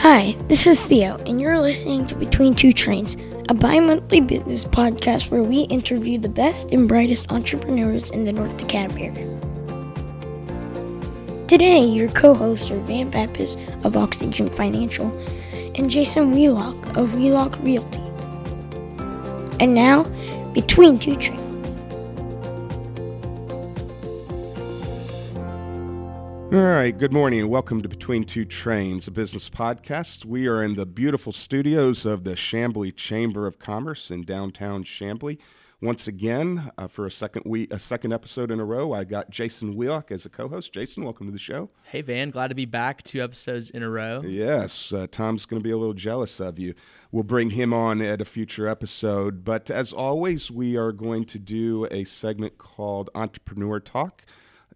[0.00, 3.16] Hi, this is Theo, and you're listening to Between Two Trains,
[3.48, 8.30] a bi monthly business podcast where we interview the best and brightest entrepreneurs in the
[8.30, 9.26] North DeKalb area.
[11.48, 15.10] Today, your co hosts are Van Pappas of Oxygen Financial
[15.76, 18.02] and Jason Wheelock of Wheelock Realty.
[19.60, 20.02] And now,
[20.52, 21.45] Between Two Trains.
[26.52, 30.24] All right, good morning and welcome to Between Two Trains, a business podcast.
[30.24, 35.38] We are in the beautiful studios of the Chamblee Chamber of Commerce in downtown Chamblee.
[35.82, 39.28] Once again, uh, for a second week, a second episode in a row, I got
[39.28, 40.72] Jason Wheelock as a co-host.
[40.72, 41.68] Jason, welcome to the show.
[41.90, 43.02] Hey Van, glad to be back.
[43.02, 44.22] Two episodes in a row.
[44.24, 46.74] Yes, uh, Tom's going to be a little jealous of you.
[47.10, 49.44] We'll bring him on at a future episode.
[49.44, 54.24] But as always, we are going to do a segment called Entrepreneur Talk.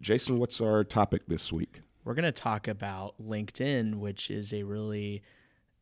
[0.01, 1.81] Jason, what's our topic this week?
[2.03, 5.21] We're going to talk about LinkedIn, which is a really,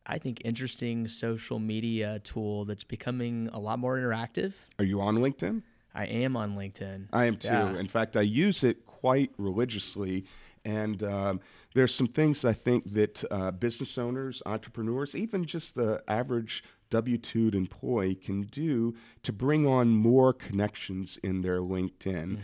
[0.06, 4.52] I think, interesting social media tool that's becoming a lot more interactive.
[4.78, 5.62] Are you on LinkedIn?
[5.94, 7.06] I am on LinkedIn.
[7.12, 7.48] I am too.
[7.48, 7.78] Yeah.
[7.78, 10.26] In fact, I use it quite religiously.
[10.66, 11.40] And um,
[11.74, 17.16] there's some things I think that uh, business owners, entrepreneurs, even just the average W
[17.16, 22.38] 2 employee can do to bring on more connections in their LinkedIn.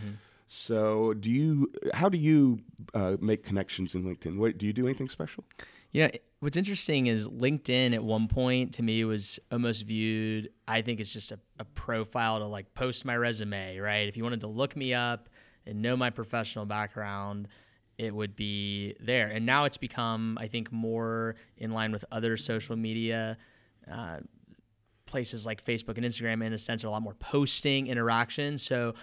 [0.47, 1.71] So, do you?
[1.93, 2.59] How do you
[2.93, 4.37] uh, make connections in LinkedIn?
[4.37, 4.85] What do you do?
[4.85, 5.43] Anything special?
[5.91, 10.99] Yeah, what's interesting is LinkedIn at one point to me was almost viewed, I think
[10.99, 14.07] it's just a, a profile to like post my resume, right?
[14.07, 15.29] If you wanted to look me up
[15.65, 17.47] and know my professional background,
[17.97, 19.27] it would be there.
[19.27, 23.37] And now it's become, I think, more in line with other social media.
[23.91, 24.17] Uh,
[25.05, 28.57] places like Facebook and Instagram in a sense are a lot more posting interaction.
[28.57, 28.93] So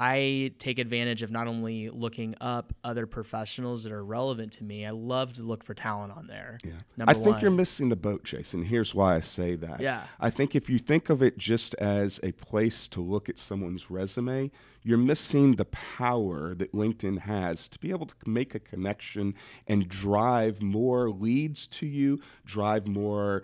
[0.00, 4.86] I take advantage of not only looking up other professionals that are relevant to me.
[4.86, 6.56] I love to look for talent on there.
[6.64, 6.72] Yeah.
[6.96, 7.40] Number I think one.
[7.42, 8.62] you're missing the boat, Jason.
[8.62, 9.78] Here's why I say that.
[9.78, 10.04] Yeah.
[10.18, 13.90] I think if you think of it just as a place to look at someone's
[13.90, 14.50] resume,
[14.82, 19.34] you're missing the power that LinkedIn has to be able to make a connection
[19.66, 23.42] and drive more leads to you, drive more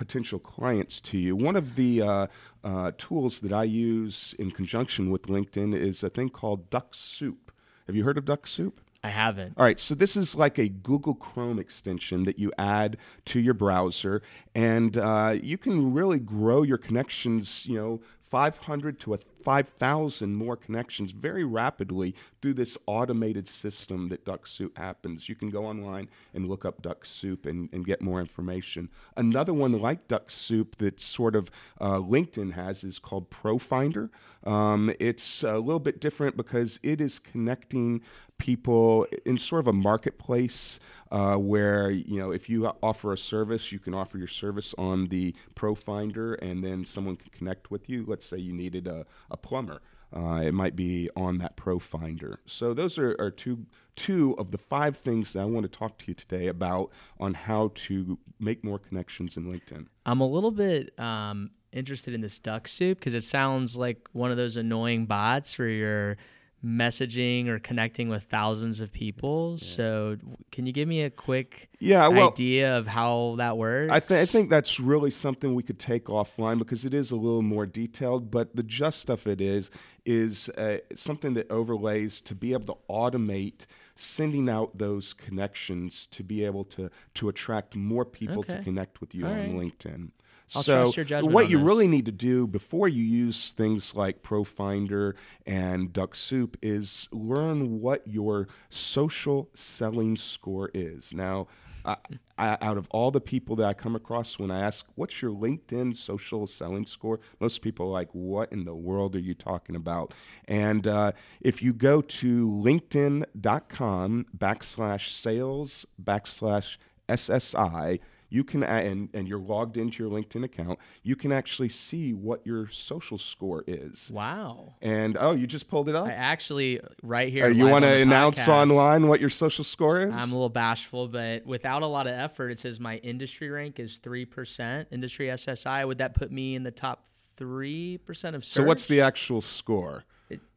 [0.00, 1.36] potential clients to you.
[1.36, 2.26] One of the uh,
[2.64, 7.52] uh, tools that I use in conjunction with LinkedIn is a thing called Dux-Soup.
[7.86, 8.80] Have you heard of Dux-Soup?
[9.04, 9.52] I haven't.
[9.58, 12.96] All right, so this is like a Google Chrome extension that you add
[13.26, 14.22] to your browser,
[14.54, 18.00] and uh, you can really grow your connections, you know,
[18.30, 25.28] 500 to a 5,000 more connections very rapidly through this automated system that Dux-Soup happens.
[25.28, 28.88] You can go online and look up Dux-Soup and, and get more information.
[29.16, 34.10] Another one like Dux-Soup that sort of uh, LinkedIn has is called ProFinder.
[34.44, 38.02] Um, it's a little bit different because it is connecting
[38.40, 40.80] people in sort of a marketplace
[41.12, 45.06] uh, where you know if you offer a service you can offer your service on
[45.08, 48.04] the profinder and then someone can connect with you.
[48.06, 49.80] Let's say you needed a, a plumber
[50.14, 52.36] uh, it might be on that profinder.
[52.46, 55.98] So those are, are two two of the five things that i want to talk
[55.98, 59.86] to you today about on how to make more connections in linkedin.
[60.06, 64.36] I'm a little bit um, interested in this Dux-Soup because it sounds like one of
[64.36, 66.16] those annoying bots where you're
[66.64, 69.56] messaging or connecting with thousands of people.
[69.58, 70.16] So,
[70.52, 73.90] can you give me a quick Yeah, well- idea of how that works?
[73.90, 77.16] I, th- I think that's really something we could take offline because it is a
[77.16, 78.30] little more detailed.
[78.30, 79.70] But the gist of it is
[80.06, 86.22] is uh, something that overlays to be able to automate sending out those connections to
[86.22, 89.50] be able to to attract more people to connect with you All on right.
[89.78, 90.10] LinkedIn.
[90.54, 91.66] I'll so trust your judgment what you this.
[91.66, 95.14] really need to do before you use things like Profinder
[95.46, 101.14] and Dux-Soup is learn what your social selling score is.
[101.14, 101.46] Now,
[101.84, 101.96] I,
[102.36, 105.30] I, out of all the people that I come across, when I ask, "What's your
[105.30, 109.76] LinkedIn social selling score?" most people are like, "What in the world are you talking
[109.76, 110.12] about?"
[110.46, 116.76] And uh, if you go to LinkedIn.com backslash sales backslash
[117.08, 118.00] SSI,
[118.30, 122.46] you can and and you're logged into your LinkedIn account, you can actually see what
[122.46, 124.10] your social score is.
[124.14, 124.74] wow.
[124.80, 126.06] And oh, you just pulled it up.
[126.06, 127.46] I actually right here.
[127.46, 130.14] Or you want to announce podcast, online what your social score is?
[130.14, 133.78] I'm a little bashful, but without a lot of effort, it says my industry rank
[133.80, 134.88] is three percent.
[134.90, 135.86] Industry SSI.
[135.86, 137.06] Would that put me in the top
[137.36, 138.62] three percent of search?
[138.62, 140.04] so what's the actual score?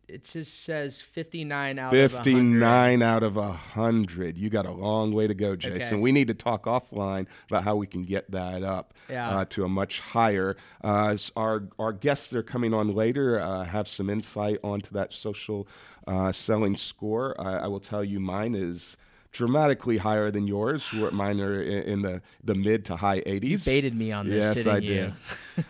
[0.08, 2.24] It, just says 59 out of 100.
[2.24, 4.38] 59 out of 100.
[4.38, 5.96] You got a long way to go, Jason.
[5.96, 6.02] Okay.
[6.02, 9.30] We need to talk offline about how we can get that up Yeah.
[9.30, 10.56] uh, to a much higher.
[10.84, 15.14] Uh, our, our guests that are coming on later uh, have some insight onto that
[15.14, 15.68] social
[16.08, 17.36] uh, selling score.
[17.40, 18.98] I, I will tell you mine is
[19.34, 20.90] dramatically higher than yours.
[20.94, 23.44] Mine are in, in the the mid to high 80s.
[23.44, 24.56] You baited me on this.
[24.56, 25.14] Yes, I you?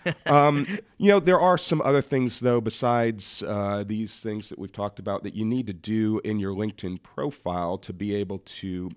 [0.06, 0.16] did.
[0.28, 0.68] um,
[0.98, 5.00] you know, there are some other things though besides uh, these things that we've talked
[5.00, 8.92] about that you need to do in your LinkedIn profile to be able to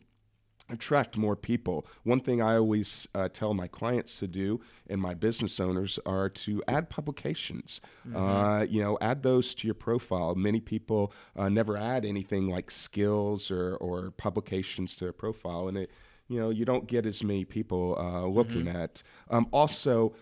[0.68, 1.86] attract more people.
[2.02, 6.28] One thing I always uh, tell my clients to do and my business owners are
[6.28, 7.80] to add publications.
[8.14, 10.34] Uh, you know, add those to your profile.
[10.34, 15.78] Many people uh, never add anything like skills or, or publications to their profile, and
[15.78, 15.90] it,
[16.28, 19.02] you know, you don't get as many people uh, looking at.
[19.30, 20.14] Um, also,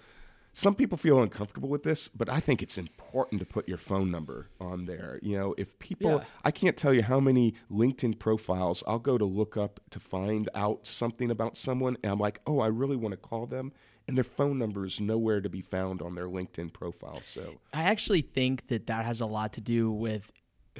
[0.56, 4.12] some people feel uncomfortable with this, but I think it's important to put your phone
[4.12, 5.18] number on there.
[5.20, 6.24] You know, if people, Yeah.
[6.44, 10.48] I can't tell you how many LinkedIn profiles I'll go to look up to find
[10.54, 13.72] out something about someone, and I'm like, oh, I really want to call them,
[14.06, 17.20] and their phone number is nowhere to be found on their LinkedIn profile.
[17.20, 20.30] So, I actually think that that has a lot to do with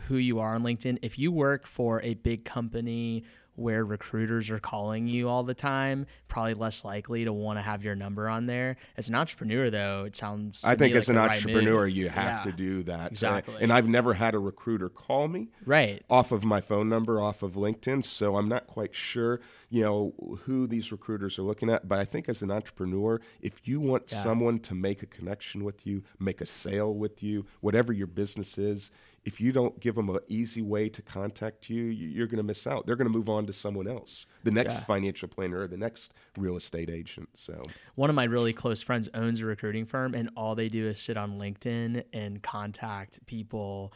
[0.06, 0.98] who you are on LinkedIn.
[1.02, 3.24] If you work for a big company
[3.56, 7.84] where recruiters are calling you all the time, probably less likely to want to have
[7.84, 8.76] your number on there.
[8.96, 10.64] As an entrepreneur, though, it sounds.
[10.64, 13.12] I think as like an the right entrepreneur, you have to do that.
[13.12, 13.56] Exactly.
[13.60, 15.48] and I've never had a recruiter call me.
[15.64, 16.02] Right.
[16.10, 18.04] off of my phone number off of LinkedIn.
[18.04, 19.40] So I'm not quite sure,
[19.70, 21.88] you know, who these recruiters are looking at.
[21.88, 24.22] But I think as an entrepreneur, if you want Yeah.
[24.22, 28.58] someone to make a connection with you, make a sale with you, whatever your business
[28.58, 28.90] is,
[29.24, 32.42] if you don't give them an easy way to contact you, you- you're going to
[32.42, 32.86] miss out.
[32.86, 34.84] They're going to move on to someone else, the next Yeah.
[34.84, 37.30] financial planner or the next real estate agent.
[37.34, 37.62] So
[37.94, 41.00] One of my really close friends owns a recruiting firm, and all they do is
[41.00, 43.92] sit on LinkedIn and contact people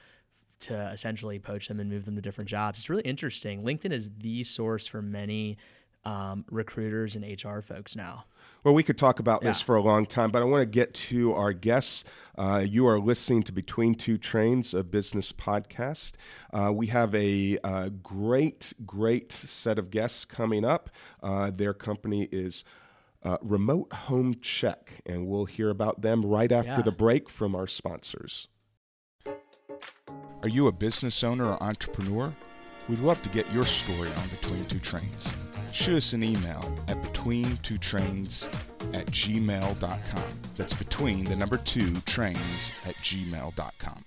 [0.61, 2.79] to essentially poach them and move them to different jobs.
[2.81, 3.63] It's really interesting.
[3.63, 5.57] LinkedIn is the source for many
[6.05, 8.25] um, recruiters and HR folks now.
[8.65, 10.93] Well, we could talk about this for a long time, but I want to get
[10.95, 12.05] to our guests.
[12.37, 16.15] Uh, you are listening to Between Two Trains, a business podcast.
[16.53, 20.91] Uh, we have a uh, great, great set of guests coming up.
[21.23, 22.65] Uh, their company is
[23.23, 26.83] uh, Remote Home Check, and we'll hear about them right after Yeah.
[26.83, 28.49] the break from our sponsors.
[30.43, 32.35] Are you a business owner or entrepreneur?
[32.89, 35.35] We'd love to get your story on Between Two Trains.
[35.73, 38.49] Shoot us an email at betweentwotrains
[38.95, 40.23] at gmail.com.
[40.57, 44.05] That's between the number two trains at gmail.com.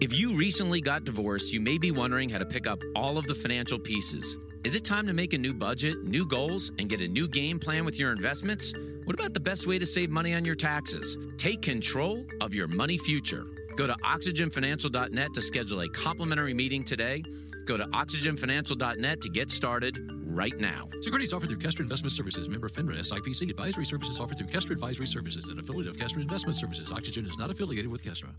[0.00, 3.26] If you recently got divorced, you may be wondering how to pick up all of
[3.26, 4.36] the financial pieces.
[4.64, 7.58] Is it time to make a new budget, new goals, and get a new game
[7.58, 8.74] plan with your investments?
[9.04, 11.16] What about the best way to save money on your taxes?
[11.38, 13.44] Take control of your money future.
[13.76, 17.22] Go to oxygenfinancial.net to schedule a complimentary meeting today.
[17.70, 19.96] Go to oxygenfinancial.net to get started
[20.26, 20.88] right now.
[21.02, 23.48] Securities offered through Kestra Investment Services, member FINRA SIPC.
[23.48, 26.90] Advisory services offered through Kestra Advisory Services, an affiliate of Kestra Investment Services.
[26.90, 28.30] Oxygen is not affiliated with Kestra.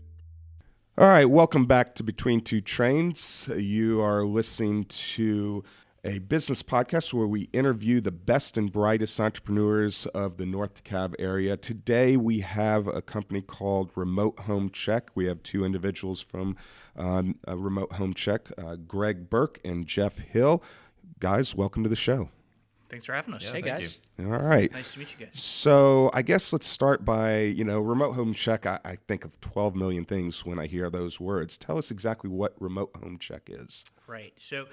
[0.98, 3.48] All right, welcome back to Between Two Trains.
[3.56, 5.64] You are listening to
[6.04, 11.14] a business podcast where we interview the best and brightest entrepreneurs of the North DeKalb
[11.18, 11.56] area.
[11.56, 15.10] Today we have a company called Remote Home Check.
[15.14, 16.56] We have two individuals from
[16.96, 20.62] um, uh, Remote Home Check, uh, Greg Burke and Jeff Hill.
[21.20, 22.30] Guys, welcome to the show.
[22.92, 23.48] Thanks for having us.
[23.48, 23.96] hey, guys.
[24.18, 24.70] All right.
[24.70, 25.42] Nice to meet you guys.
[25.42, 28.66] So I guess let's start by, you know, remote home check.
[28.66, 31.56] I, I think of 12 million things when I hear those words.
[31.56, 33.82] Tell us exactly what remote home check is.
[34.06, 34.34] Right.
[34.36, 34.66] So,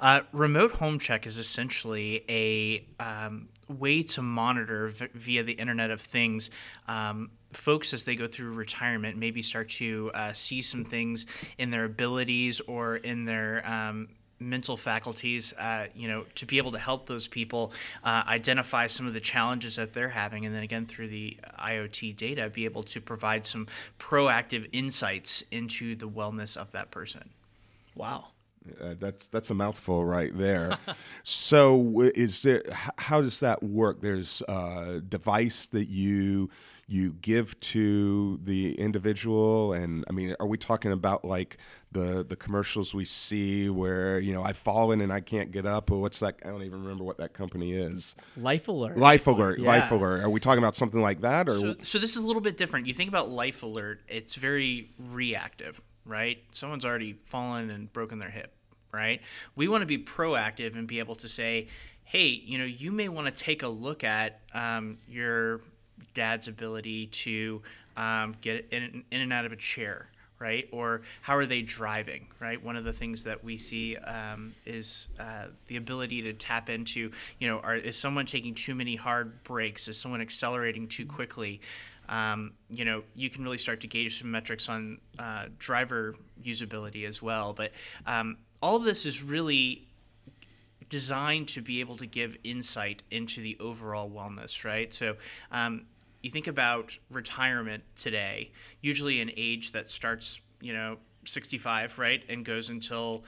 [0.00, 5.92] uh, remote home check is essentially a um, way to monitor v- via the Internet
[5.92, 6.50] of Things.
[6.88, 11.24] Um, folks, as they go through retirement, maybe start to uh, see some things
[11.56, 14.08] in their abilities or in their um,
[14.40, 19.06] mental faculties, uh, you know, to be able to help those people uh, identify some
[19.06, 22.82] of the challenges that they're having, and then again through the IoT data, be able
[22.84, 23.66] to provide some
[23.98, 27.28] proactive insights into the wellness of that person.
[27.94, 28.28] Wow.
[28.80, 30.78] Uh, that's that's a mouthful right there.
[31.22, 32.62] so is there?
[32.66, 34.00] h- How does that work?
[34.00, 36.50] There's a device that you
[36.90, 41.56] you give to the individual, and I mean, are we talking about like
[41.92, 45.90] the the commercials we see where you know I've fallen and I can't get up,
[45.92, 46.36] or what's that?
[46.44, 48.16] I don't even remember what that company is.
[48.36, 48.98] Life alert.
[48.98, 49.68] Life alert, Yeah.
[49.68, 50.24] life alert.
[50.24, 52.56] Are we talking about something like that, or So, so this is a little bit
[52.56, 52.86] different.
[52.88, 56.42] You think about life alert; it's very reactive, right?
[56.50, 58.52] Someone's already fallen and broken their hip,
[58.92, 59.20] right?
[59.54, 61.68] We want to be proactive and be able to say,
[62.02, 65.60] "Hey, you know, you may want to take a look at um, your
[66.14, 67.62] dad's ability to
[67.96, 70.06] um, get in, in and out of a chair."
[70.38, 72.26] Right, or how are they driving?
[72.40, 76.70] Right, one of the things that we see um, is uh, the ability to tap
[76.70, 77.10] into.
[77.38, 79.86] You know, are, is someone taking too many hard brakes?
[79.86, 81.60] Is someone accelerating too quickly?
[82.10, 87.08] um, you know, you can really start to gauge some metrics on uh, driver usability
[87.08, 87.52] as well.
[87.52, 87.70] But
[88.04, 89.86] um, all of this is really
[90.88, 94.92] designed to be able to give insight into the overall wellness, right?
[94.92, 95.16] So,
[95.52, 95.86] um,
[96.22, 98.50] you think about retirement today,
[98.80, 103.24] usually an age that starts, you know, 65, right, and goes until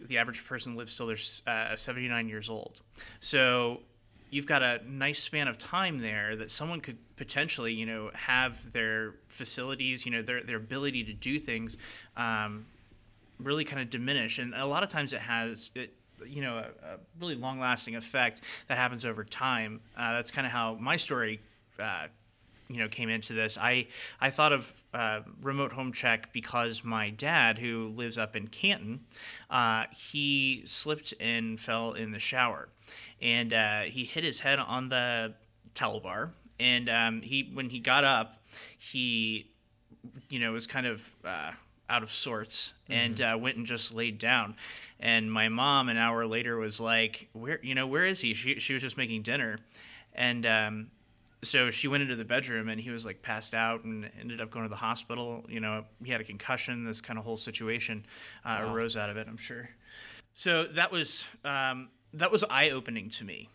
[0.00, 1.16] the average person lives till they're
[1.46, 2.82] uh, 79 years old.
[3.20, 3.80] So
[4.30, 8.70] you've got a nice span of time there that someone could potentially, you know, have
[8.72, 11.76] their facilities, you know, their their ability to do things,
[12.16, 12.66] um,
[13.38, 14.38] really kind of diminish.
[14.38, 15.94] And a lot of times it has it.
[16.26, 19.82] You know, a, a really long-lasting effect that happens over time.
[19.98, 21.42] Uh, that's kind of how my story
[21.78, 22.06] uh,
[22.68, 23.86] you know came into this i
[24.20, 29.00] i thought of uh, remote home check because my dad who lives up in canton
[29.50, 32.68] uh, he slipped and fell in the shower.
[33.20, 35.34] And uh, he hit his head on the
[35.74, 36.32] towel bar.
[36.58, 38.38] And um, he when he got up
[38.78, 39.50] he
[40.30, 41.50] you know was kind of uh,
[41.90, 43.34] out of sorts and mm-hmm.
[43.34, 44.54] uh, went and just laid down.
[44.98, 48.32] And my mom an hour later was like where you know where is he?
[48.32, 49.58] She, she was just making dinner.
[50.14, 50.90] And um,
[51.42, 54.50] so she went into the bedroom and he was like passed out and ended up
[54.50, 55.44] going to the hospital.
[55.48, 56.84] You know, he had a concussion.
[56.84, 58.04] This kind of whole situation
[58.44, 58.74] uh, wow.
[58.74, 59.26] arose out of it.
[59.28, 59.68] I'm sure.
[60.34, 63.48] So that was um, that was eye opening to me.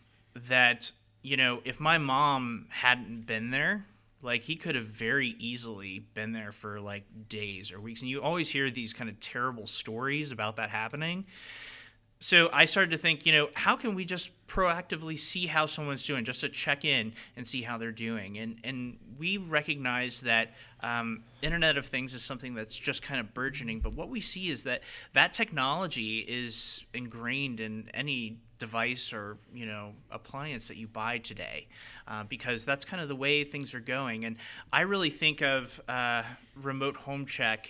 [0.48, 0.90] That
[1.22, 3.86] you know, if my mom hadn't been there,
[4.22, 8.00] like he could have very easily been there for like days or weeks.
[8.00, 11.26] And you always hear these kind of terrible stories about that happening
[12.22, 16.06] so I started to think, you know, how can we just proactively see how someone's
[16.06, 20.52] doing, just to check in and see how they're doing, and and we recognize that
[20.84, 24.50] um, Internet of Things is something that's just kind of burgeoning, but what we see
[24.50, 24.82] is that
[25.14, 31.66] that technology is ingrained in any device or you know appliance that you buy today,
[32.06, 34.36] uh, because that's kind of the way things are going, and
[34.72, 36.22] I really think of uh,
[36.54, 37.68] remote home check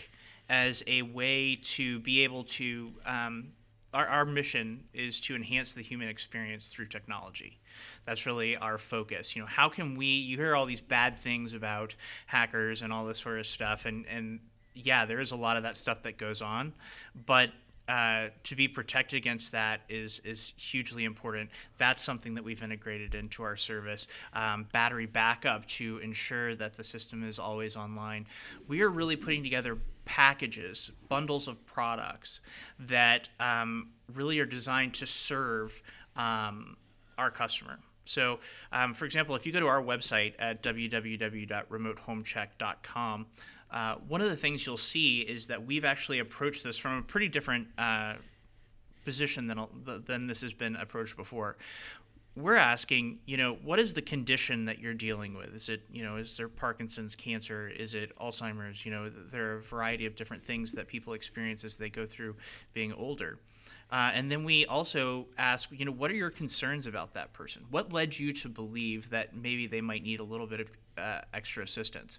[0.50, 3.52] as a way to be able to um,
[3.93, 7.59] our, our mission is to enhance the human experience through technology.
[8.07, 9.37] That's really our focus.
[9.37, 10.07] You know, how can we?
[10.07, 11.95] You hear all these bad things about
[12.27, 14.41] hackers and all this sort of stuff, and and
[14.75, 16.73] yeah, there is a lot of that stuff that goes on,
[17.27, 17.51] but
[17.93, 21.51] uh, to be protected against that is is hugely important.
[21.77, 24.09] That's something that we've integrated into our service.
[24.33, 28.25] Um, battery backup to ensure that the system is always online.
[28.67, 32.41] We are really putting together packages, bundles of products
[32.79, 35.83] that um, really are designed to serve
[36.17, 36.79] um,
[37.19, 37.79] our customer.
[38.07, 38.41] So,
[38.73, 43.27] um, for example, if you go to our website at www.remotehomecheck.com,
[43.73, 47.02] uh, one of the things you'll see is that we've actually approached this from a
[47.02, 48.14] pretty different uh,
[49.05, 49.67] position than,
[50.07, 51.57] than this has been approached before
[52.35, 55.55] we're asking, you know, what is the condition that you're dealing with?
[55.55, 57.69] Is it, you know, is there Parkinson's, cancer?
[57.69, 58.87] Is it Alzheimer's?
[58.87, 62.07] You know, there are a variety of different things that people experience as they go
[62.07, 62.37] through
[62.73, 63.38] being older.
[63.93, 67.63] Uh, and then we also ask, you know, what are your concerns about that person?
[67.71, 71.21] What led you to believe that maybe they might need a little bit of uh,
[71.35, 72.19] extra assistance?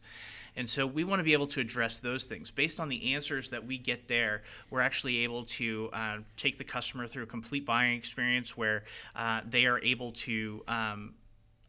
[0.55, 2.51] And so we want to be able to address those things.
[2.51, 6.63] Based on the answers that we get there, we're actually able to uh, take the
[6.63, 8.83] customer through a complete buying experience where
[9.15, 10.63] uh, they are able to.
[10.67, 11.15] Um,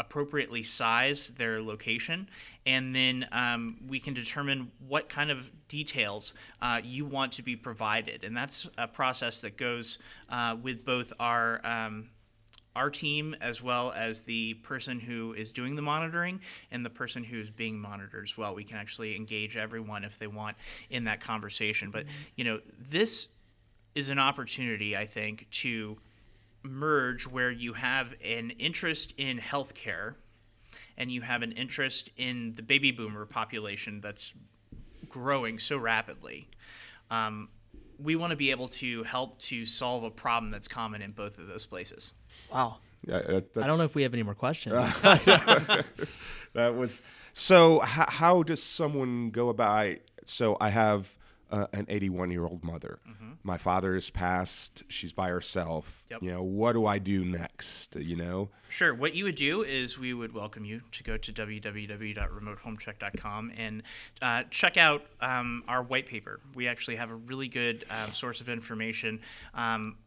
[0.01, 2.29] appropriately size their location,
[2.67, 7.57] and then um, we can determine what kind of details uh, you want to be
[7.57, 8.25] provided.
[8.25, 9.99] And that's a process that goes
[10.29, 12.09] uh, with both our um,
[12.77, 16.41] our team as well as the person who is doing the monitoring
[16.73, 18.55] and the person who's being monitored as well.
[18.55, 20.57] We can actually engage everyone if they want
[20.91, 21.91] in that conversation.
[21.91, 22.13] But, mm-hmm.
[22.37, 22.61] you know,
[22.91, 23.29] this
[23.95, 25.99] is an opportunity, I think, to
[26.64, 30.14] merge where you have an interest in healthcare
[30.97, 34.33] and you have an interest in the baby boomer population that's
[35.09, 36.49] growing so rapidly.
[37.11, 37.49] Um,
[37.99, 41.38] we want to be able to help to solve a problem that's common in both
[41.38, 42.12] of those places.
[42.52, 42.78] Wow.
[43.06, 44.75] Yeah, I don't know if we have any more questions.
[45.02, 45.85] that
[46.54, 47.02] was
[47.35, 47.80] so.
[47.80, 49.97] How, how, does someone go about?
[50.25, 51.14] So I have
[51.55, 52.99] uh, an 81 year old mother.
[53.09, 53.31] Mm-hmm.
[53.45, 54.83] My father is passed.
[54.89, 56.03] She's by herself.
[56.11, 56.23] Yep.
[56.23, 57.95] You know, what do I do next?
[57.95, 58.49] You know.
[58.69, 58.93] Sure.
[58.93, 63.85] What you would do is we would welcome you to go to www.remotehomecheck.com and
[64.21, 66.41] uh, check out um, our white paper.
[66.55, 69.21] We actually have a really good uh, source of information.
[69.55, 69.99] Um,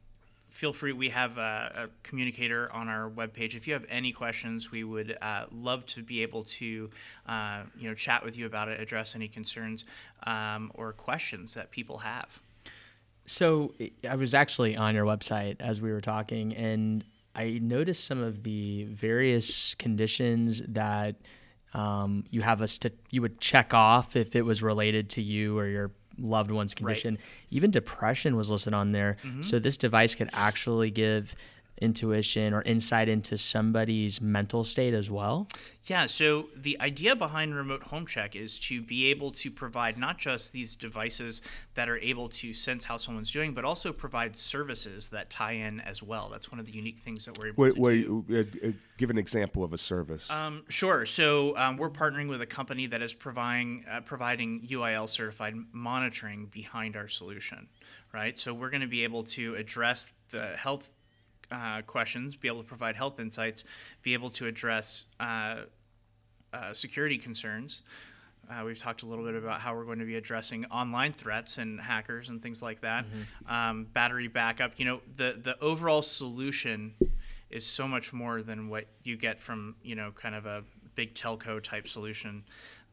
[0.49, 0.93] feel free.
[0.93, 3.55] We have a, a, communicator on our webpage.
[3.55, 6.89] If you have any questions, we would uh, love to be able to,
[7.27, 9.85] uh, you know, chat with you about it, address any concerns
[10.25, 12.39] um, or questions that people have.
[13.25, 13.73] So
[14.09, 17.03] I was actually on your website as we were talking, and
[17.35, 21.17] I noticed some of the various conditions that
[21.73, 25.59] um, you have us to you would check off if it was related to you
[25.59, 27.15] or your loved one's condition.
[27.15, 27.23] Right.
[27.51, 29.17] Even depression was listed on there.
[29.23, 29.41] Mm-hmm.
[29.41, 31.35] So this device could actually give
[31.79, 35.47] intuition or insight into somebody's mental state as well?
[35.85, 40.17] Yeah, so the idea behind Remote Home Check is to be able to provide not
[40.17, 41.41] just these devices
[41.75, 45.79] that are able to sense how someone's doing, but also provide services that tie in
[45.81, 46.27] as well.
[46.29, 48.25] That's one of the unique things that we're able Wait, to wait, do.
[48.29, 50.29] uh, uh, give an example of a service.
[50.29, 51.05] Um, sure.
[51.05, 56.47] So um, we're partnering with a company that is providing uh, providing UIL certified monitoring
[56.47, 57.67] behind our solution,
[58.13, 58.37] right?
[58.37, 60.91] So we're going to be able to address the health
[61.51, 63.63] uh, questions, be able to provide health insights,
[64.01, 65.61] be able to address uh,
[66.53, 67.83] uh, security concerns.
[68.49, 71.57] Uh, we've talked a little bit about how we're going to be addressing online threats
[71.57, 73.05] and hackers and things like that.
[73.49, 74.73] Um, battery backup.
[74.77, 76.93] You know, the the overall solution
[77.49, 80.63] is so much more than what you get from you know kind of a
[80.95, 82.43] big telco type solution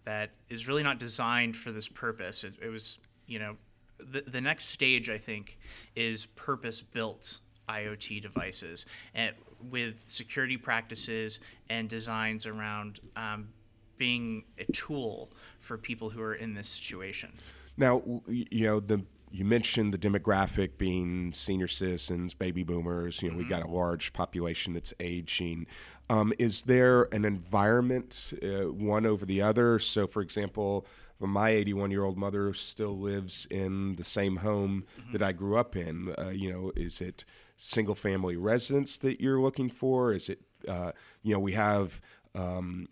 [0.05, 2.43] that is really not designed for this purpose.
[2.45, 3.57] It, it was you know
[3.99, 5.59] the the next stage I think
[5.95, 9.35] is purpose built IoT devices and
[9.71, 11.41] with security practices
[11.71, 13.49] and designs around um,
[13.97, 15.31] being a tool
[15.61, 17.33] for people who are in this situation.
[17.77, 19.05] Now, you know, the
[19.35, 23.21] you mentioned the demographic being senior citizens, baby boomers.
[23.21, 25.67] You know, we've got a large population that's aging.
[26.09, 29.81] Um, is there an environment, uh, one over the other?
[29.81, 30.87] So, for example,
[31.21, 35.77] my 81 year old mother still lives in the same home that I grew up
[35.77, 36.15] in.
[36.19, 37.25] Uh, you know, is it
[37.57, 40.13] single family residence that you're looking for?
[40.13, 40.93] Is it, uh,
[41.23, 42.01] you know, we have.
[42.35, 42.89] Um,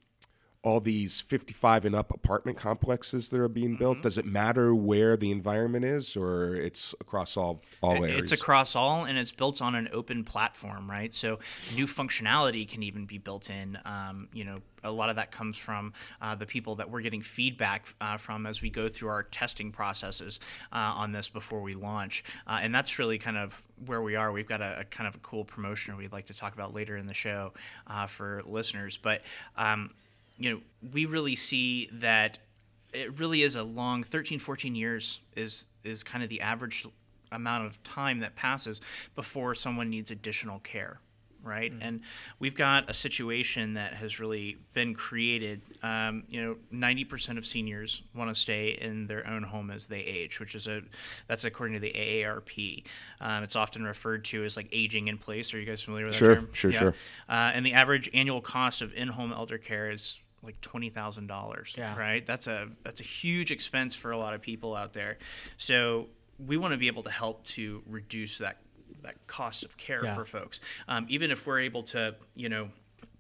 [0.65, 4.03] all these 55 and up apartment complexes that are being built Mm-hmm.
[4.03, 8.77] does it matter where the environment is or it's across all all areas It's across
[8.77, 11.13] all, and it's built on an open platform, right?
[11.15, 11.41] So
[11.75, 13.77] new functionality can even be built in.
[13.85, 17.23] Um, you know, a lot of that comes from uh, the people that we're getting
[17.23, 20.39] feedback uh, from as we go through our testing processes
[20.73, 24.31] uh, on this before we launch, uh, and that's really kind of where we are.
[24.31, 26.97] We've got a, a kind of a cool promotion we'd like to talk about later
[26.97, 27.53] in the show
[27.89, 29.23] uh, for listeners, but.
[29.57, 29.91] Um,
[30.39, 30.61] you know,
[30.93, 32.39] we really see that
[32.93, 36.87] it really is a long 13 14 years is is kind of the average
[37.31, 38.81] amount of time that passes
[39.15, 41.01] before someone needs additional care
[41.43, 42.01] right and
[42.39, 48.03] we've got a situation that has really been created um, you know 90% of seniors
[48.15, 50.83] want to stay in their own home as they age which is a
[51.27, 52.85] that's according to the aarp
[53.21, 56.15] um, it's often referred to as like aging in place are you guys familiar with
[56.15, 56.95] Sure, that term sure, sure.
[57.29, 61.73] uh, and the average annual cost of in-home elder care is like twenty thousand dollars.
[61.79, 61.97] Yeah.
[61.97, 62.27] Right.
[62.27, 65.19] That's a that's a huge expense for a lot of people out there.
[65.57, 66.09] So
[66.45, 68.57] we want to be able to help to reduce that
[69.03, 70.15] that cost of care Yeah.
[70.15, 70.61] for folks.
[70.89, 72.71] Um, even if we're able to, you know.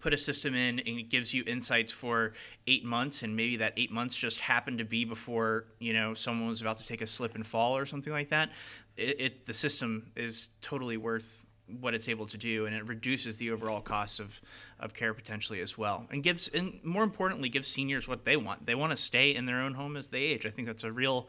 [0.00, 2.32] Put a system in and it gives you insights for
[2.66, 6.48] eight months, and maybe that eight months just happened to be before you know someone
[6.48, 8.50] was about to take a slip and fall or something like that.
[8.96, 11.44] It, it the system is totally worth
[11.80, 14.40] what it's able to do and it reduces the overall cost of,
[14.80, 18.66] of care potentially as well and gives and more importantly gives seniors what they want
[18.66, 20.90] they want to stay in their own home as they age i think that's a
[20.90, 21.28] real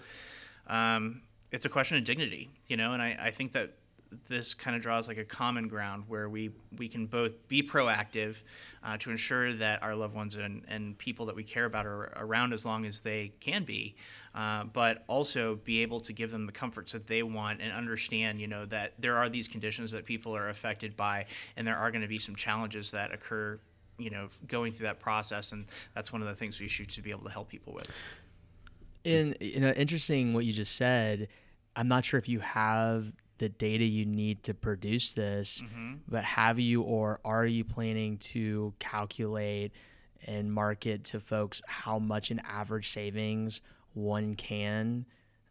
[0.65, 3.75] um, it's a question of dignity you know and I, I think that
[4.27, 8.37] this kind of draws like a common ground where we, we can both be proactive
[8.83, 12.11] uh, to ensure that our loved ones and, and people that we care about are
[12.17, 13.95] around as long as they can be,
[14.35, 18.39] uh, but also be able to give them the comforts that they want and understand,
[18.39, 21.25] you know, that there are these conditions that people are affected by,
[21.57, 23.59] and there are going to be some challenges that occur,
[23.97, 27.01] you know, going through that process, and that's one of the things we shoot to
[27.01, 27.87] be able to help people with.
[29.03, 31.27] In you know, interesting what you just said.
[31.75, 33.11] I'm not sure if you have
[33.43, 35.61] the data you need to produce this,
[36.07, 39.73] but have you or are you planning to calculate
[40.25, 43.61] and market to folks how much an average savings
[43.93, 45.05] one can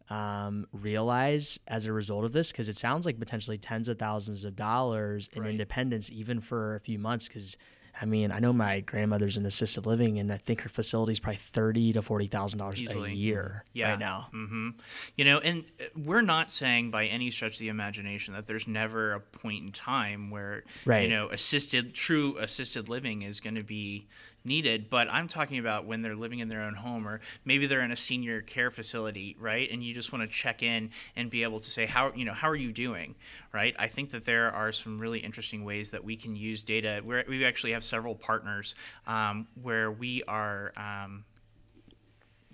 [0.08, 2.50] um, realize as a result of this?
[2.50, 6.80] Because it sounds like potentially tens of thousands of dollars in independence, even for a
[6.80, 7.28] few months.
[7.28, 7.58] Because
[8.00, 11.20] I mean, I know my grandmother's in assisted living, and I think her facility is
[11.20, 13.90] probably thirty to forty thousand dollars a year yeah.
[13.90, 14.28] right now.
[14.32, 14.70] hmm
[15.16, 18.66] You know, and uh, we're not saying by any stretch of the imagination that there's
[18.66, 21.02] never a point in time where Right.
[21.04, 24.08] you know assisted true assisted living is going to be
[24.44, 27.82] needed but i'm talking about when they're living in their own home or maybe they're
[27.82, 29.70] in a senior care facility right?
[29.70, 32.32] And you just want to check in and be able to say how you know
[32.32, 33.14] how are you doing?
[33.52, 33.74] Right?
[33.78, 37.00] I think that there are some really interesting ways that we can use data.
[37.04, 38.74] Where we actually have several partners
[39.06, 41.24] um, where we are um,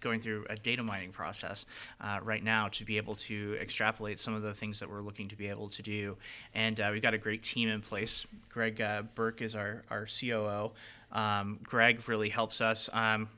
[0.01, 1.67] going through a data mining process
[2.01, 5.29] uh, right now to be able to extrapolate some of the things that we're looking
[5.29, 6.17] to be able to do.
[6.55, 8.27] And uh, we've got a great team in place.
[8.49, 10.73] Greg uh, Burke is our, our COO.
[11.13, 13.29] Um, Greg really helps us, um,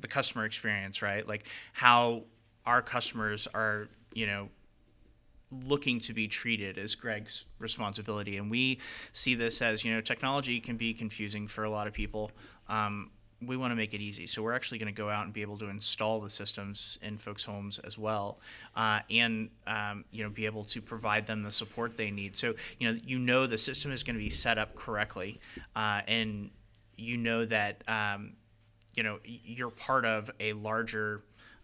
[0.00, 1.26] the customer experience, right?
[1.26, 2.24] Like how
[2.64, 4.48] our customers are, you know,
[5.64, 8.36] looking to be treated is Greg's responsibility.
[8.36, 8.80] And we
[9.12, 12.30] see this as, you know, technology can be confusing for a lot of people.
[12.68, 13.10] Um,
[13.44, 14.26] we want to make it easy.
[14.26, 17.18] So we're actually going to go out and be able to install the systems in
[17.18, 18.38] folks' homes as well,
[18.74, 22.36] uh, and um, you know be able to provide them the support they need.
[22.36, 25.40] So you know you know the system is going to be set up correctly,
[25.74, 26.50] uh, and
[26.96, 28.32] you know that um,
[28.94, 31.22] you know you're part of a larger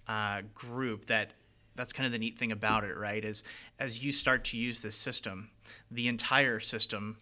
[0.09, 1.33] uh, group that
[1.75, 3.25] that's kind of the neat thing about it, right?
[3.25, 3.45] Is
[3.79, 5.51] as you start to use this system,
[5.91, 7.17] the entire system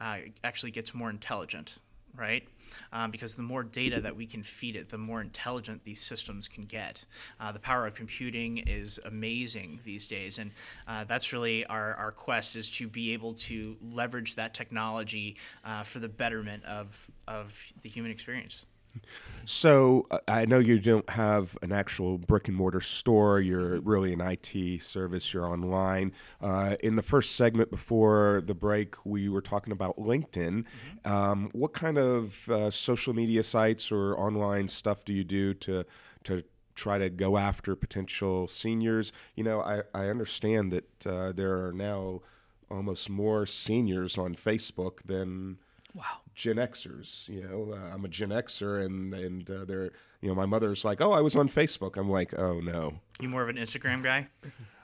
[0.00, 1.78] uh, actually gets more intelligent,
[2.14, 2.46] right?
[2.92, 6.48] Um, because the more data that we can feed it, the more intelligent these systems
[6.48, 7.04] can get.
[7.40, 10.50] Uh, the power of computing is amazing these days, and
[10.86, 15.82] uh, that's really our, our quest is to be able to leverage that technology uh,
[15.82, 18.66] for the betterment of, of the human experience.
[19.44, 23.40] So uh, I know you don't have an actual brick and mortar store.
[23.40, 25.32] You're really an IT service.
[25.32, 26.12] You're online.
[26.40, 30.64] Uh, in the first segment before the break, we were talking about LinkedIn.
[30.64, 31.10] Mm-hmm.
[31.10, 35.84] Um, what kind of uh, social media sites or online stuff do you do to
[36.24, 36.42] to
[36.74, 39.12] try to go after potential seniors?
[39.34, 42.20] You know, I, I understand that uh, there are now
[42.70, 45.58] almost more seniors on Facebook than
[45.94, 46.04] Wow.
[46.34, 47.28] Gen Xers.
[47.28, 50.84] You know, uh, I'm a Gen Xer, and and uh, they're you know my mother's
[50.84, 51.96] like, oh, I was on Facebook.
[51.96, 52.94] I'm like, oh no.
[53.20, 54.28] You more of an Instagram guy?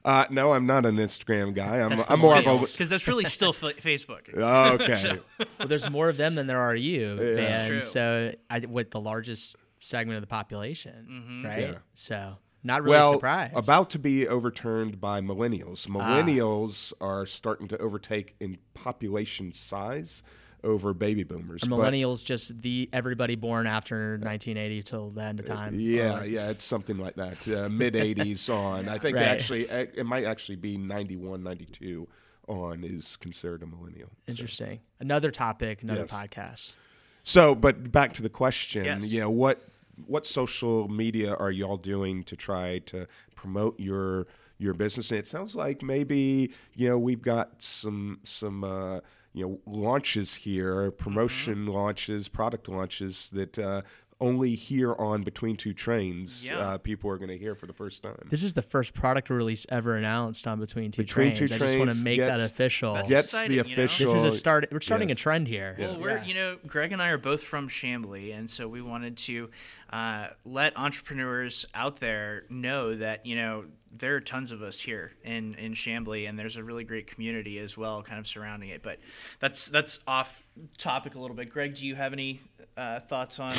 [0.04, 1.80] Uh, no, I'm not an Instagram guy.
[1.80, 2.58] I'm, I'm more of a.
[2.58, 4.28] Because that's really still f- Facebook.
[4.74, 4.94] Okay.
[4.94, 5.18] So-
[5.58, 7.34] Well, there's more of them than there are you, Yeah.
[7.34, 7.80] That's and true.
[7.80, 11.60] so I, with the largest segment of the population, right?
[11.60, 11.74] Yeah.
[11.94, 13.56] So not really well, surprised.
[13.56, 15.86] about to be overturned by millennials.
[15.88, 20.22] Millennials are starting to overtake in population size
[20.64, 21.62] over baby boomers.
[21.62, 25.78] Are but- millennials just the everybody born after 1980 till the end of time?
[25.78, 27.46] Yeah, Or- yeah, it's something like that.
[27.46, 28.88] Uh, Mid 80s on.
[28.88, 29.26] I think Right.
[29.26, 32.08] actually uh, it might actually be 91, 92
[32.48, 34.08] on is considered a millennial.
[34.26, 34.80] So- Interesting.
[35.00, 36.12] Another topic, another Yes.
[36.12, 36.74] podcast.
[37.22, 39.10] So, but back to the question, Yes.
[39.12, 39.68] you know, what
[40.06, 44.26] what social media are y'all doing to try to promote your
[44.58, 45.10] your business?
[45.12, 49.00] And it sounds like maybe you know we've got some some uh,
[49.34, 53.82] you know launches here, promotion launches, product launches that uh,
[54.20, 56.58] only here on Between Two Trains Yeah.
[56.58, 58.16] uh, people are going to hear for the first time.
[58.30, 61.50] This is the first product release ever announced on Between Two Between Trains.
[61.50, 62.94] Two I just want to make that official.
[62.94, 63.82] That's Gets exciting, the you know?
[63.82, 64.68] This is a start.
[64.70, 65.18] We're starting Yes.
[65.18, 65.76] a trend here.
[65.78, 66.24] Well, we're Yeah.
[66.24, 69.50] you know Greg and I are both from Chamblee, and so we wanted to
[69.90, 73.64] uh, let entrepreneurs out there know that you know
[73.96, 77.58] there are tons of us here in in Chamblee, and there's a really great community
[77.58, 78.82] as well, kind of surrounding it.
[78.82, 78.98] But
[79.40, 80.44] that's that's off
[80.78, 81.50] topic a little bit.
[81.50, 82.40] Greg, do you have any
[82.76, 83.54] uh, thoughts on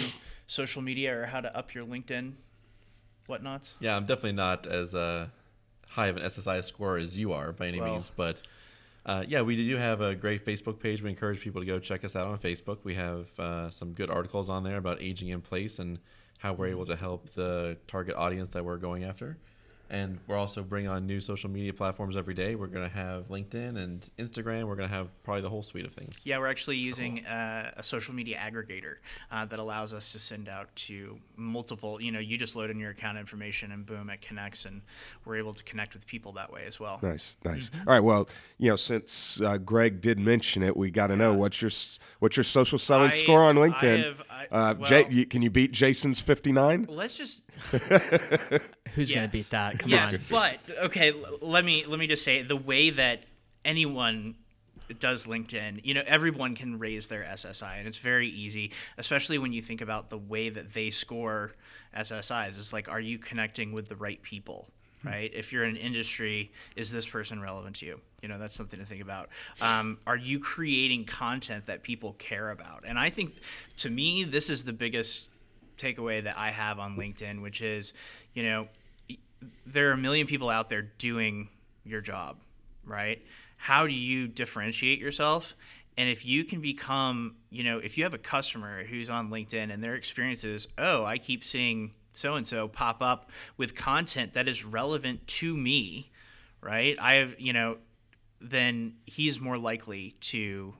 [0.47, 2.33] social media or how to up your LinkedIn
[3.27, 3.75] whatnots?
[3.79, 5.27] Yeah, I'm definitely not as uh,
[5.87, 7.93] high of an SSI score as you are by any Well.
[7.93, 8.41] means, but
[9.05, 11.01] uh, yeah, we do have a great Facebook page.
[11.01, 12.79] We encourage people to go check us out on Facebook.
[12.83, 15.99] We have uh, some good articles on there about aging in place and
[16.39, 19.37] how we're able to help the target audience that we're going after.
[19.89, 22.55] And we're also bringing on new social media platforms every day.
[22.55, 24.67] We're going to have LinkedIn and Instagram.
[24.67, 26.21] We're going to have probably the whole suite of things.
[26.23, 28.95] Yeah, we're actually using uh, a social media aggregator
[29.31, 32.01] uh, that allows us to send out to multiple.
[32.01, 34.81] You know, you just load in your account information and boom, it connects, and
[35.23, 36.99] we're able to connect with people that way as well.
[37.01, 37.69] Nice, nice.
[37.69, 37.87] Mm-hmm.
[37.87, 38.03] All right.
[38.03, 41.71] Well, you know, since uh, Greg did mention it, we got to know what's your
[42.19, 44.03] what's your social selling I- score on I LinkedIn.
[44.03, 46.85] have- I- uh, well- Jay, you, can you beat Jason's fifty nine?
[46.89, 47.43] Let's just
[48.93, 49.79] Who's going to beat that?
[49.79, 50.21] Come yes, on.
[50.29, 51.11] but okay.
[51.11, 53.25] l- Let me let me just say the way that
[53.65, 54.35] anyone
[54.99, 59.51] does LinkedIn, you know, everyone can raise their SSI, and it's very easy, especially when
[59.51, 61.53] you think about the way that they score
[61.97, 62.49] SSIs.
[62.49, 64.69] It's like, are you connecting with the right people?
[65.03, 65.31] Right.
[65.35, 68.01] If you're in an industry, is this person relevant to you?
[68.23, 69.29] You know, that's something to think about.
[69.61, 72.85] Um, are you creating content that people care about?
[72.87, 73.35] And I think,
[73.77, 75.27] to me, this is the biggest
[75.77, 77.93] takeaway that I have on LinkedIn, which is,
[78.35, 78.67] you know,
[79.65, 81.49] there are a million people out there doing
[81.83, 82.37] your job,
[82.85, 83.21] right?
[83.57, 85.55] How do you differentiate yourself?
[85.97, 89.73] And if you can become, you know, if you have a customer who's on LinkedIn
[89.73, 94.33] and their experience is, oh, I keep seeing so and so pop up with content
[94.33, 96.11] that is relevant to me,
[96.61, 96.97] right?
[96.99, 97.77] I have, you know,
[98.41, 100.73] then he's more likely to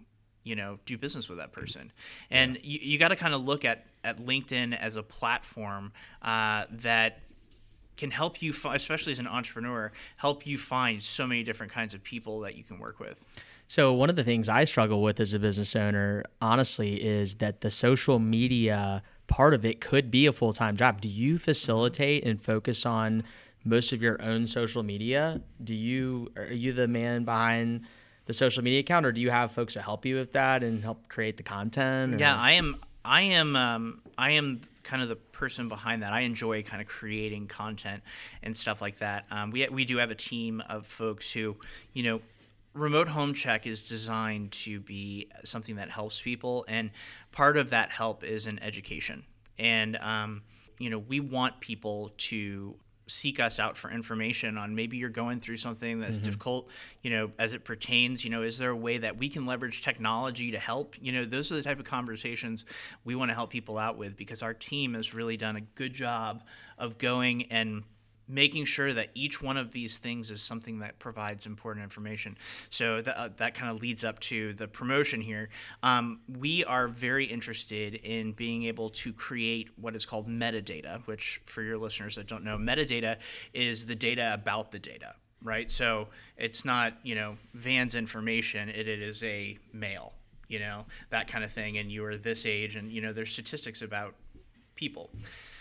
[0.43, 1.91] you know do business with that person
[2.29, 5.91] and you, you got to kind of look at at linkedin as a platform
[6.21, 7.21] uh, that
[7.97, 12.03] can help you especially as an entrepreneur help you find so many different kinds of
[12.03, 13.17] people that you can work with
[13.67, 17.61] So one of the things I struggle with as a business owner, honestly, is that
[17.61, 21.01] the social media part of it could be a full time job.
[21.01, 23.23] Do you facilitate and focus on
[23.65, 25.41] most of your own social media.
[25.63, 27.81] Do you are you the man behind
[28.25, 30.83] the social media account, or do you have folks to help you with that and
[30.83, 32.13] help create the content?
[32.13, 32.77] or- Yeah, I am.
[33.03, 33.55] I am.
[33.55, 36.13] Um, I am kind of the person behind that.
[36.13, 38.03] I enjoy kind of creating content
[38.43, 39.25] and stuff like that.
[39.31, 41.57] Um, we we do have a team of folks who,
[41.93, 42.21] you know,
[42.73, 46.91] remote home check is designed to be something that helps people, and
[47.31, 49.23] part of that help is in education.
[49.57, 50.43] And um,
[50.79, 52.75] you know, we want people to
[53.07, 56.25] seek us out for information on maybe you're going through something that's mm-hmm.
[56.25, 56.69] difficult
[57.01, 59.81] you know as it pertains you know is there a way that we can leverage
[59.81, 60.95] technology to help?
[60.99, 62.65] You know those are the type of conversations
[63.03, 65.93] we want to help people out with because our team has really done a good
[65.93, 66.43] job
[66.77, 67.83] of going and
[68.27, 72.37] making sure that each one of these things is something that provides important information.
[72.69, 75.49] So that, uh, that kind of leads up to the promotion here.
[75.83, 81.41] Um, we are very interested in being able to create what is called metadata, which
[81.45, 83.17] for your listeners that don't know, metadata
[83.53, 85.13] is the data about the data.
[85.43, 86.07] Right, so
[86.37, 90.13] it's not you know Van's information; it, it is a male,
[90.47, 93.31] you know that kind of thing, and you are this age, and you know there's
[93.31, 94.15] statistics about
[94.75, 95.11] people.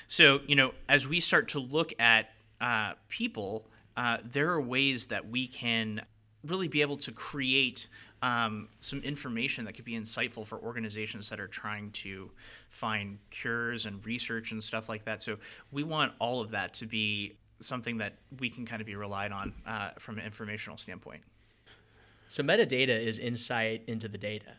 [0.09, 2.31] So, you know, as we start to look at
[2.65, 6.01] uh, people, uh, there are ways that we can
[6.47, 7.89] really be able to create
[8.23, 12.31] um, some information that could be insightful for organizations that are trying to
[12.71, 15.23] find cures and research and stuff like that.
[15.23, 15.37] So,
[15.73, 19.31] we want all of that to be something that we can kind of be relied
[19.31, 21.23] on uh, from an informational standpoint.
[22.29, 24.55] So metadata is insight into the data.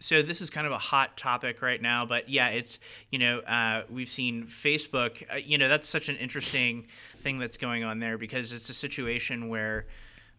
[0.00, 2.78] So this is kind of a hot topic right now but yeah it's
[3.10, 6.86] you know uh, we've seen facebook uh, you know that's such an interesting
[7.18, 9.86] thing that's going on there because it's a situation where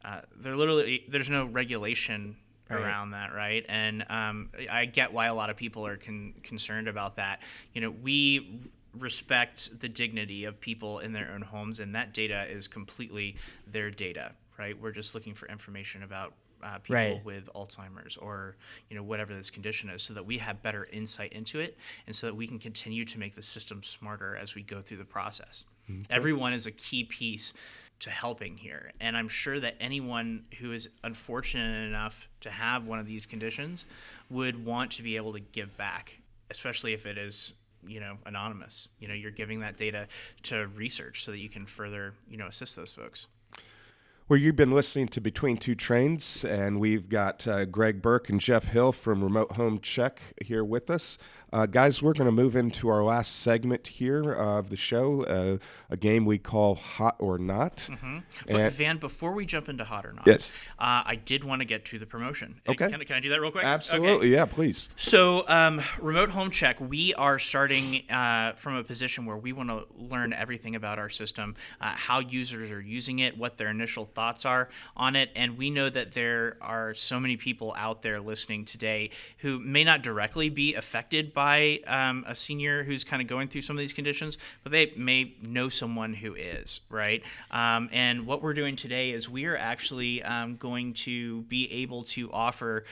[0.03, 2.35] uh, there literally there's no regulation
[2.69, 2.83] Right.
[2.83, 3.65] around that right?
[3.67, 7.41] And um, i get why a lot of people are con- concerned about that.
[7.73, 8.61] You know we
[8.97, 13.35] respect the dignity of people in their own homes and that data is completely
[13.67, 14.79] their data right?
[14.79, 17.25] We're just looking for information about uh, people Right.
[17.25, 18.55] with Alzheimer's or
[18.89, 22.15] you know whatever this condition is, so that we have better insight into it, and
[22.15, 25.05] so that we can continue to make the system smarter as we go through the
[25.05, 25.63] process.
[26.09, 27.53] Everyone is a key piece
[27.99, 32.97] to helping here, and I'm sure that anyone who is unfortunate enough to have one
[32.99, 33.85] of these conditions
[34.29, 36.17] would want to be able to give back,
[36.49, 37.53] especially if it is
[37.85, 38.87] you know anonymous.
[38.99, 40.07] You know, you're giving that data
[40.43, 43.27] to research so that you can further you know assist those folks.
[44.31, 48.39] Well, you've been listening to Between Two Trains, and we've got uh, Greg Burke and
[48.39, 51.17] Jeff Hill from Remote Home Check here with us.
[51.51, 55.57] Uh, guys, we're going to move into our last segment here of the show, uh,
[55.89, 57.89] a game we call Hot or Not.
[58.47, 60.53] But And- Van, before we jump into hot or not, Yes.
[60.79, 62.61] uh, I did want to get to the promotion.
[62.69, 62.89] Okay.
[62.89, 63.65] Can, I- can I do that real quick?
[63.65, 64.29] Absolutely, Okay.
[64.29, 64.87] yeah, please.
[64.95, 69.67] So, um, remote home check, we are starting uh, from a position where we want
[69.67, 74.05] to learn everything about our system, uh, how users are using it, what their initial
[74.05, 75.29] thoughts are on it.
[75.35, 79.83] And we know that there are so many people out there listening today who may
[79.83, 83.79] not directly be affected by um, a senior who's kind of going through some of
[83.79, 87.23] these conditions, but they may know someone who is, right?
[87.49, 92.03] Um, and what we're doing today is we are actually um, going to be able
[92.03, 92.83] to offer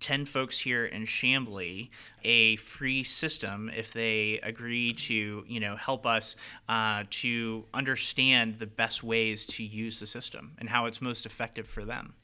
[0.00, 1.90] 10 folks here in Chamblee
[2.24, 6.36] a free system if they agree to, you know, help us
[6.68, 11.66] uh, to understand the best ways to use the system and how it's most effective
[11.66, 12.14] for them.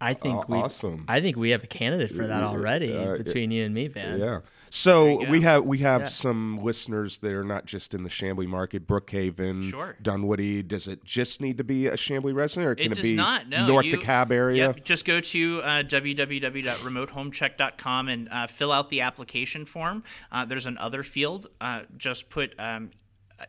[0.00, 1.04] I think Aw- we awesome.
[1.08, 4.18] I think we have a candidate for that already Uh, between you and me, Van.
[4.20, 4.40] Yeah.
[4.70, 6.08] So we have we have Yeah.
[6.08, 9.96] some listeners that are not just in the Chamblee market, Brookhaven, Sure.
[10.02, 10.62] Dunwoody.
[10.62, 13.48] Does it just need to be a Chamblee resident, or can It it, be not.
[13.48, 14.66] No, North you- DeKalb area?
[14.68, 20.04] Yep, just go to uh, www.remotehomecheck.com and uh, fill out the application form.
[20.30, 21.46] Uh, there's an other field.
[21.60, 22.90] Uh, just put um,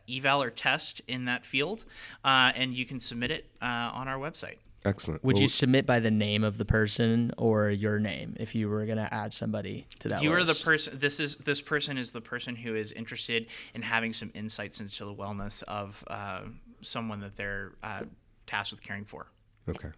[0.08, 1.84] eval or test in that field,
[2.24, 4.56] uh, and you can submit it uh, on our website.
[4.84, 5.22] Excellent.
[5.24, 8.68] Would Well, you submit by the name of the person or your name if you
[8.68, 10.98] were going to add somebody to that you are the person.
[10.98, 15.04] This is this person is the person who is interested in having some insights into
[15.04, 16.42] the wellness of uh,
[16.80, 18.04] someone that they're uh,
[18.46, 19.26] tasked with caring for.
[19.68, 19.90] Okay.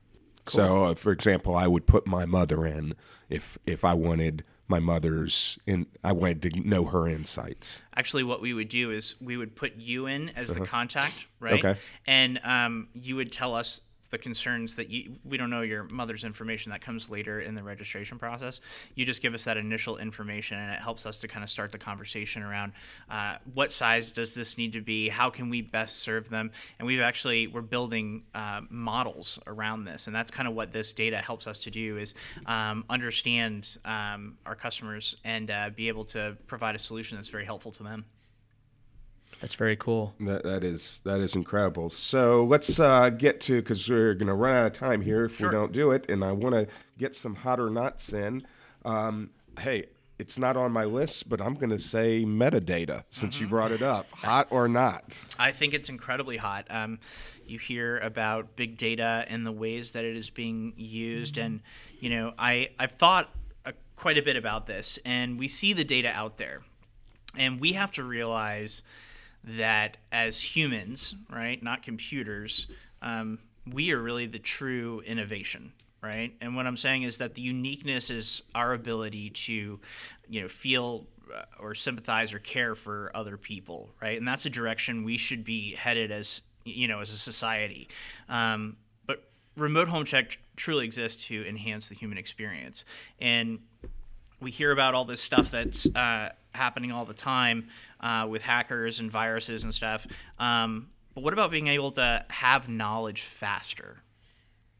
[0.46, 2.94] So, uh, for example, I would put my mother in
[3.30, 5.86] if if I wanted my mother's in.
[6.02, 7.80] I wanted to know her insights.
[7.94, 11.64] Actually, what we would do is we would put you in as the contact, right?
[11.64, 11.80] Okay.
[12.04, 15.16] And um, you would tell us the concerns that you.
[15.24, 16.70] We don't know your mother's information.
[16.70, 18.60] That comes later in the registration process.
[18.94, 21.72] You just give us that initial information, and it helps us to kind of start
[21.72, 22.72] the conversation around
[23.10, 25.08] uh, what size does this need to be?
[25.08, 26.52] How can we best serve them?
[26.78, 30.92] And we've actually we're building uh, models around this, and that's kind of what this
[30.92, 32.14] data helps us to do is
[32.46, 37.46] um, understand um, our customers and uh, be able to provide a solution that's very
[37.46, 38.04] helpful to them.
[39.40, 40.14] That's very cool.
[40.20, 41.90] That that is that is incredible.
[41.90, 45.36] So let's uh, get to because we're going to run out of time here if
[45.36, 45.48] Sure.
[45.48, 46.68] we don't do it, and I want to
[46.98, 48.46] get some hot or nots in.
[48.84, 49.86] Um, hey,
[50.18, 53.44] it's not on my list, but I'm going to say metadata since Mm-hmm.
[53.44, 54.08] you brought it up.
[54.12, 55.24] Hot or not?
[55.38, 56.66] I think it's incredibly hot.
[56.70, 57.00] Um,
[57.44, 61.60] you hear about big data and the ways that it is being used, and
[61.98, 63.28] you know, I I've thought
[63.66, 66.62] uh, quite a bit about this, and we see the data out there,
[67.36, 68.82] and we have to realize
[69.44, 72.66] that as humans, right, not computers,
[73.00, 73.38] um,
[73.70, 76.34] we are really the true innovation, right?
[76.40, 79.80] And what I'm saying is that the uniqueness is our ability to,
[80.28, 84.18] you know, feel uh, or sympathize or care for other people, right?
[84.18, 87.88] And that's a direction we should be headed as, you know, as a society.
[88.28, 88.76] Um,
[89.06, 92.84] but remote home check truly exists to enhance the human experience,
[93.20, 93.60] and
[94.42, 97.68] we hear about all this stuff that's uh, happening all the time
[98.00, 100.06] uh, with hackers and viruses and stuff.
[100.38, 104.02] Um, but what about being able to have knowledge faster?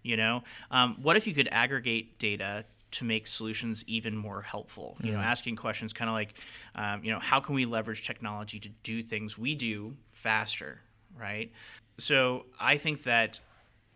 [0.03, 4.97] You know, um, what if you could aggregate data to make solutions even more helpful?
[5.03, 6.35] You know, asking questions kind of like,
[6.75, 10.81] um, you know, how can we leverage technology to do things we do faster,
[11.19, 11.53] right?
[11.99, 13.39] So I think that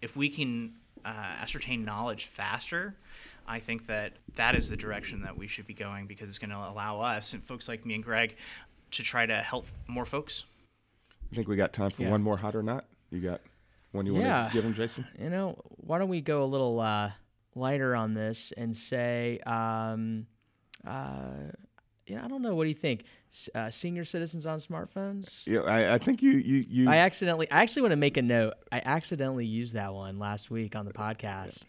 [0.00, 0.74] if we can
[1.04, 2.94] uh, ascertain knowledge faster,
[3.48, 6.50] I think that that is the direction that we should be going because it's going
[6.50, 8.36] to allow us and folks like me and Greg
[8.92, 10.44] to try to help more folks.
[11.32, 12.10] I think we got time for Yeah.
[12.10, 12.84] one more hot or not.
[13.10, 13.40] You got
[13.92, 15.06] one you want to give him, Jason?
[15.20, 17.12] You know, why don't we go a little uh,
[17.54, 20.26] lighter on this and say, um,
[20.86, 21.50] uh,
[22.06, 22.54] yeah, I don't know.
[22.54, 23.04] What do you think?
[23.54, 25.44] Uh, senior citizens on smartphones?
[25.46, 26.88] Yeah, I, I think you you you.
[26.88, 28.54] I accidentally, I actually want to make a note.
[28.70, 31.64] I accidentally used that one last week on the podcast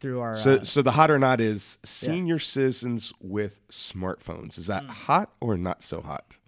[0.00, 0.34] through our.
[0.34, 4.58] so uh, so the hot or not is senior citizens with smartphones.
[4.58, 6.38] Is that hot or not so hot?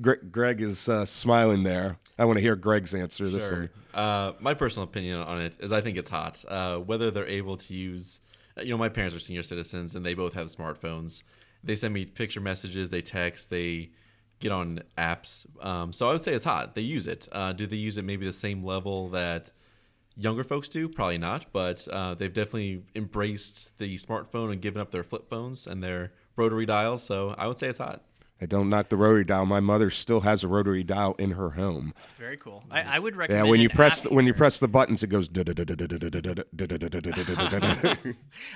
[0.00, 1.98] Greg, Greg is uh, smiling there.
[2.18, 3.70] I want to hear Greg's answer to this one.
[3.94, 6.44] Uh, my personal opinion on it is I think it's hot.
[6.46, 8.20] Uh, whether they're able to use,
[8.56, 11.22] uh, you know, my parents are senior citizens and they both have smartphones.
[11.64, 13.90] They send me picture messages, they text, they
[14.40, 15.46] get on apps.
[15.64, 16.74] Um, so I would say it's hot.
[16.74, 17.28] They use it.
[17.32, 19.50] Uh, do they use it maybe the same level that
[20.18, 20.88] younger folks do?
[20.88, 25.66] Probably not, but uh, they've definitely embraced the smartphone and given up their flip phones
[25.66, 27.02] and their rotary dials.
[27.02, 28.02] So I would say it's hot.
[28.40, 29.46] I don't knock the rotary dial.
[29.46, 31.92] My mother still has a rotary dial in her home.
[32.18, 32.62] Very cool.
[32.70, 33.46] I, I would recommend.
[33.46, 35.28] Yeah, when you press app when you press the buttons, it goes.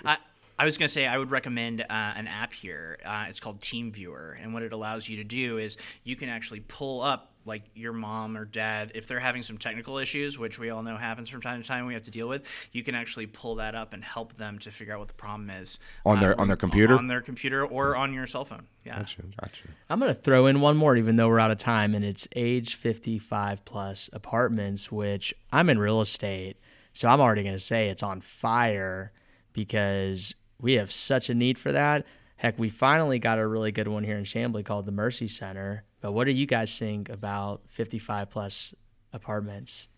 [0.05, 0.19] I,
[0.59, 2.99] I was going to say I would recommend uh, an app here.
[3.05, 6.61] Uh, it's called TeamViewer, and what it allows you to do is you can actually
[6.61, 10.71] pull up like your mom or dad if they're having some technical issues, which we
[10.71, 11.87] all know happens from time to time.
[11.87, 12.45] We have to deal with.
[12.73, 15.51] You can actually pull that up and help them to figure out what the problem
[15.51, 16.97] is On their- uh, on their computer?
[16.97, 18.67] on their computer, or on your cell phone.
[18.85, 18.99] Yeah.
[18.99, 19.63] Gotcha, gotcha.
[19.91, 22.27] I'm going to throw in one more, even though we're out of time, and it's
[22.35, 26.57] age 55 plus apartments, which I'm in real estate.
[26.93, 29.13] So I'm already going to say it's on fire
[29.53, 32.05] because we have such a need for that.
[32.37, 35.85] Heck, we finally got a really good one here in Chamblee called the Mercy Center.
[36.03, 38.75] But what do you guys think about 55 plus
[39.13, 39.89] apartments?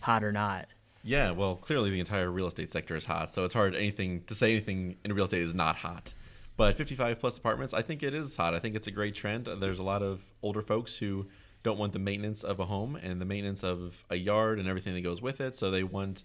[0.00, 0.66] Hot or not?
[1.04, 4.34] Yeah, well, clearly the entire real estate sector is hot, so it's hard anything to
[4.34, 6.12] say anything in real estate is not hot.
[6.56, 8.54] But 55 plus apartments, I think it is hot.
[8.54, 9.46] I think it's a great trend.
[9.60, 11.28] There's a lot of older folks who
[11.62, 14.94] don't want the maintenance of a home and the maintenance of a yard and everything
[14.94, 16.24] that goes with it, so they want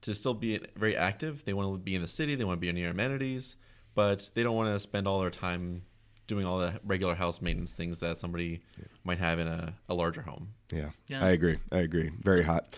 [0.00, 1.44] to still be very active.
[1.44, 3.56] They want to be in the city, they want to be near amenities,
[3.94, 5.82] but they don't want to spend all their time
[6.26, 8.62] doing all the regular house maintenance things that somebody
[9.04, 10.48] might have in a, a larger home.
[10.72, 11.24] Yeah, Yeah.
[11.24, 11.58] I agree.
[11.70, 12.10] I agree.
[12.22, 12.76] Very hot.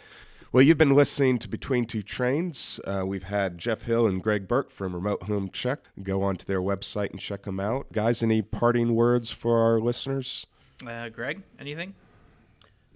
[0.52, 2.78] Well, you've been listening to Between Two Trains.
[2.86, 5.80] Uh, we've had Jeff Hill and Greg Burke from Remote Home Check.
[6.00, 7.90] Go onto their website and check them out.
[7.92, 10.46] Guys, any parting words for our listeners?
[10.86, 11.94] Uh, Greg, anything?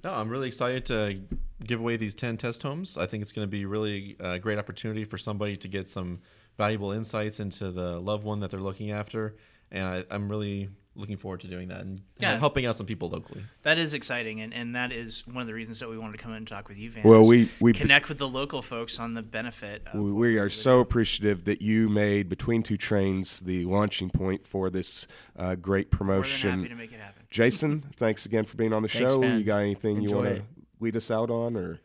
[0.04, 1.20] No, I'm really excited to
[1.64, 2.96] give away these 10 test homes.
[2.96, 6.20] I think it's going to be really a great opportunity for somebody to get some
[6.56, 9.34] valuable insights into the loved one that they're looking after.
[9.70, 12.36] And I, I'm really looking forward to doing that and Yeah.
[12.38, 13.44] helping out some people locally.
[13.62, 16.18] That is exciting, and, and that is one of the reasons that we wanted to
[16.18, 17.04] come in and talk with you, Van.
[17.04, 19.82] Well, we- we- connect with the local folks on the benefit.
[19.86, 20.80] Of We- We we're are so do.
[20.80, 25.06] appreciative that you made Between Two Trains the launching point for this
[25.36, 26.58] uh, great more than promotion.
[26.58, 27.22] happy to make it happen.
[27.30, 29.20] Jason, thanks again for being on the Thanks, show.
[29.20, 29.38] man.
[29.38, 30.42] You got anything you want to
[30.80, 31.78] lead us out on, or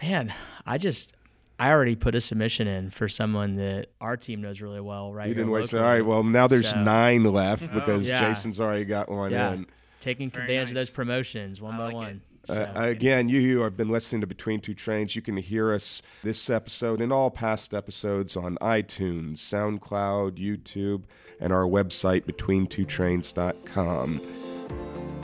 [0.00, 0.32] Man,
[0.64, 1.14] I just
[1.60, 5.28] I already put a submission in for someone that our team knows really well, right?
[5.28, 5.76] you didn't waste it?
[5.76, 6.00] All locally.
[6.00, 6.06] right.
[6.08, 8.20] Well, now there's So- nine left because Yeah.
[8.20, 9.66] Jason's already got one yeah, in.
[10.00, 11.96] taking Very advantage of those promotions one I by like it.
[11.96, 12.20] one.
[12.48, 16.00] Uh, again, you who have been listening to Between Two Trains, you can hear us
[16.24, 21.02] this episode and all past episodes on iTunes, SoundCloud, YouTube,
[21.38, 25.19] and our website, betweentwotrains.com.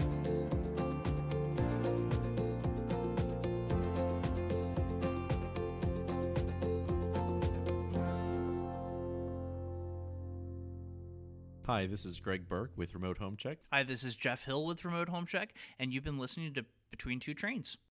[11.76, 13.58] Hi, this is Greg Burke with Remote Home Check.
[13.70, 17.20] Hi, this is Jeff Hill with Remote Home Check, and you've been listening to Between
[17.20, 17.76] Two Trains.